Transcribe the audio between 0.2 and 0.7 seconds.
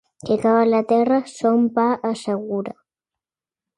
Qui cava